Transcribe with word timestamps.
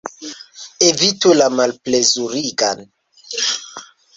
Evitu 0.87 1.29
la 1.37 1.47
malplezurigan! 1.59 2.79